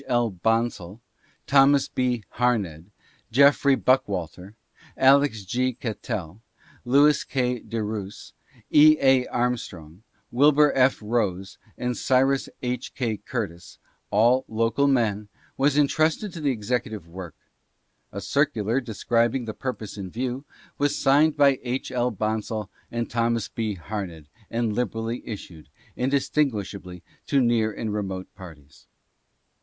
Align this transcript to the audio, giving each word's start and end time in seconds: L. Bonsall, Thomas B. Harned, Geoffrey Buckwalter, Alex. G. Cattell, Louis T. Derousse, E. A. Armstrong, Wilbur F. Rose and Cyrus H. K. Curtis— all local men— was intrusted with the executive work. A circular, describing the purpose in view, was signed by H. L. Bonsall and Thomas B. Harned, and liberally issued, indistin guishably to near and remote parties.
L. 0.07 0.31
Bonsall, 0.31 0.99
Thomas 1.45 1.87
B. 1.87 2.23
Harned, 2.29 2.89
Geoffrey 3.31 3.75
Buckwalter, 3.77 4.55
Alex. 4.97 5.45
G. 5.45 5.73
Cattell, 5.73 6.41
Louis 6.83 7.23
T. 7.23 7.59
Derousse, 7.59 8.33
E. 8.71 8.97
A. 8.99 9.27
Armstrong, 9.27 10.01
Wilbur 10.31 10.71
F. 10.73 10.97
Rose 11.03 11.59
and 11.77 11.95
Cyrus 11.95 12.49
H. 12.63 12.95
K. 12.95 13.15
Curtis— 13.17 13.77
all 14.09 14.43
local 14.47 14.87
men— 14.87 15.27
was 15.55 15.77
intrusted 15.77 16.33
with 16.33 16.45
the 16.45 16.49
executive 16.49 17.07
work. 17.07 17.35
A 18.11 18.21
circular, 18.21 18.81
describing 18.81 19.45
the 19.45 19.53
purpose 19.53 19.97
in 19.99 20.09
view, 20.09 20.45
was 20.79 20.97
signed 20.97 21.37
by 21.37 21.59
H. 21.61 21.91
L. 21.91 22.09
Bonsall 22.09 22.71
and 22.89 23.07
Thomas 23.07 23.47
B. 23.49 23.75
Harned, 23.75 24.29
and 24.49 24.73
liberally 24.73 25.21
issued, 25.27 25.69
indistin 25.95 26.49
guishably 26.51 27.03
to 27.27 27.39
near 27.39 27.71
and 27.71 27.93
remote 27.93 28.33
parties. 28.33 28.87